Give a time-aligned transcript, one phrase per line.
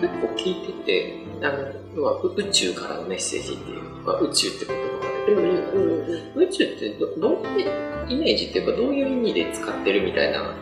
[0.00, 6.40] 結構聞いてて、あの、要は宇宙からのメッセージっていうか、宇宙って言葉が出てくるじゃないですか。
[6.40, 7.70] 宇宙ってどどういう
[8.08, 10.54] イメージっていうか、どういう意味で使ってるみたいな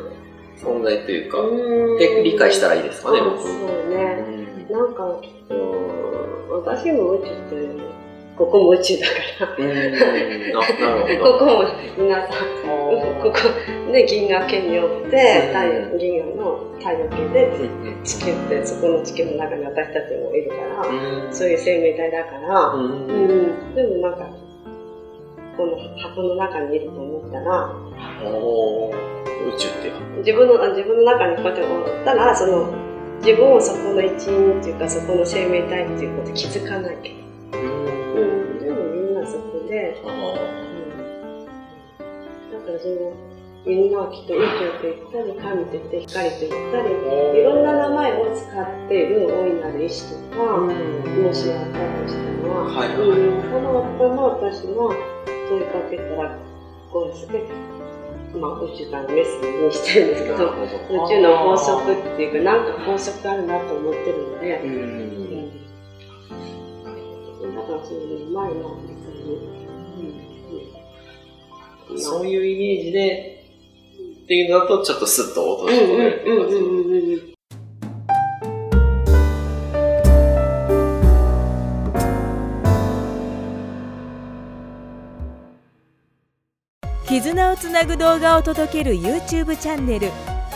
[0.59, 1.39] 存在というか、
[1.99, 3.43] で理解したらいいですかね、僕。
[3.43, 4.43] そうね。
[4.71, 5.55] なんかきっと、
[6.51, 7.83] 私も宇宙って
[8.37, 9.57] ここも宇宙だから。
[11.21, 11.65] ここも
[11.99, 12.31] 皆さん、
[13.21, 17.53] ここ、ね、銀河系によって、太陽銀河の太陽系で
[18.03, 24.31] 地球って、そこの地球の中に私たちもいるから、そういう生命体だから、うん、でもなんか、
[25.57, 27.71] この箱の中にいると思ったら、
[28.23, 32.73] 宇宙って自分の自分の中にこうやって思ったら、その
[33.19, 38.02] 自分をそこの一員っていうか、そこの生命体っていうこと気づかないけど。
[39.73, 40.37] うん、でも
[40.75, 41.49] みん。
[42.53, 43.13] だからその、
[43.65, 46.91] みんなはきっと宇宙と言ったり、神と言って光と言ったり、
[47.39, 50.67] いろんな名前を使っている大いなる意志とか、も
[51.33, 52.99] しあったとしたら、はいはい。
[52.99, 54.91] うん、この夫の私は
[55.49, 56.37] 問いかけたら、
[56.91, 57.47] こうですね、
[58.35, 65.55] まあ宇宙からのメッセージにしてるんですけど、宇宙の法則っていうか、なんか法則あるなと思ってるので、うん。
[67.55, 69.62] だからそういうのうまいな、別に。
[72.03, 73.45] そういうイメージで、
[74.25, 77.33] っていうのだと、ちょっとスッと落としてくれるって感じ。
[87.09, 90.09] 絆をつなぐ動画を届ける YouTube チャンネル。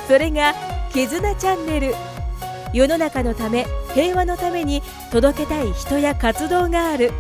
[0.09, 0.55] それが
[0.93, 1.95] 絆チャンネル。
[2.73, 7.13] 世の中のため平和のために届けたい人や活動がある。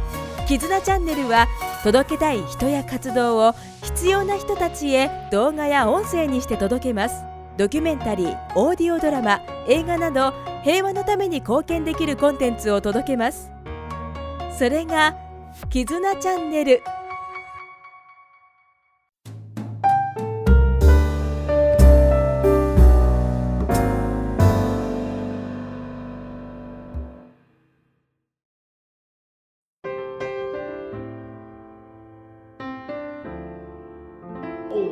[0.48, 1.48] 絆チャンネルは
[1.82, 7.24] 届けたい人や活動を必要な人たちへ動画や音声にして届けます。
[7.56, 13.50] ドキュメンタリーオーディオドラマ映画など平和のために貢献できるコンテンツを届けます。
[14.58, 15.16] それが
[15.70, 16.82] 絆チャンネル。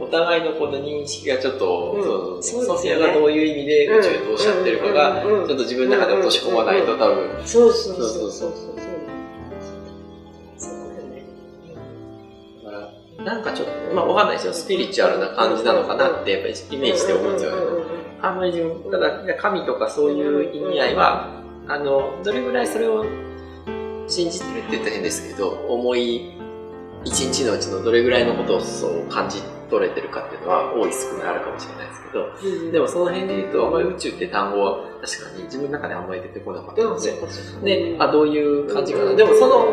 [0.02, 8.08] お互いのこの認識がちょっと、ソフィアがどういう意味で宇宙とおっしゃってるかが、ちょっと自分の中で落とし込まないと多分、そうそうそう。
[8.08, 8.30] そそそうう。
[8.30, 8.94] そううそ
[13.24, 17.84] なんかちょっと、まあわかんないですよ、スピリチュアルな感じなのかなって、やっぱりイメージして思うんですよね。
[18.20, 21.28] あんまり自分、ただ、神とかそういう意味合いは、
[21.66, 23.04] あの、どれぐらいそれを
[24.06, 26.32] 信じてるって言ったら変ですけど、思い、
[27.04, 36.82] 一日のうちのどれぐらいのことをそう感じ取れてるかっていうのは、多い少ないあるかもしれないですけど、でもその辺で言うと、あんまり宇宙って単語は確かに自分の中であんまり出てこなかった。
[36.82, 37.12] ので、
[37.92, 39.14] で、あ、どういう感じかな。
[39.14, 39.66] でもその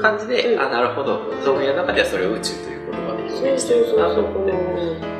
[0.00, 5.13] 感じで、あ、なるほど、そういう中ではそれを宇宙という言葉で表現してるかなと思って。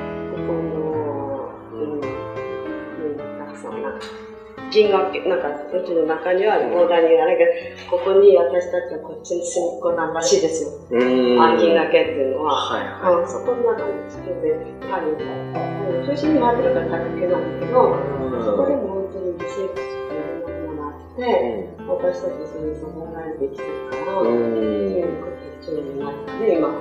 [4.75, 7.47] 銀河系、なんか、宇宙の中には、膨大にあれが、
[7.89, 10.71] ここに私たちはこっちに住みっ子なんらしいですよ。
[10.91, 11.39] うん。
[11.39, 12.59] あ銀河系っていうのは。
[12.59, 17.95] はいはうん、そこの中に地球で太陽が、中心に回ってるから太陽系なんだけど、
[18.43, 25.31] そこでも本当に微生物っていうものがあって、私たちそれに支えられてきてるから、ううんん、こ
[25.63, 26.75] とになって、今、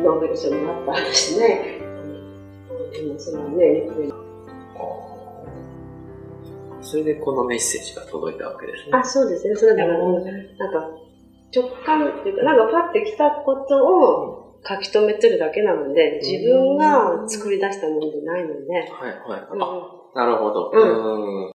[0.00, 3.84] ノーベル賞になった私ね、うん、今そのね、
[6.88, 8.96] それでこのメッセージが届いたわけですね。
[8.96, 10.90] あ、そうですね、それだから、なんか、
[11.54, 19.48] 直感っていうか、なんかパッて来たことを書き留めてるだけなので、自分が作り出したものじゃないので、はいはい。
[19.52, 20.70] うんあ、なるほど。
[20.72, 21.52] ううん。